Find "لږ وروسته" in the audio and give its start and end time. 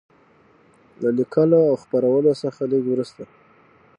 2.71-3.23